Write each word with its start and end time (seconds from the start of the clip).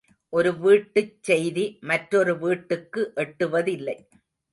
ஒரு 0.33 0.51
வீட்டுச் 0.59 1.23
செய்தி 1.23 1.77
மற்றொரு 1.81 2.33
வீட்டுக்கு 2.39 3.13
எட்டுவதில்லை. 3.15 3.95